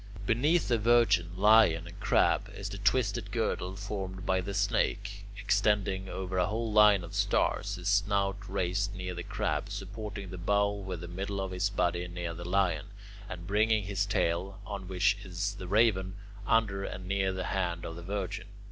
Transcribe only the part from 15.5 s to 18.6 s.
the Raven, under and near the hand of the Virgin.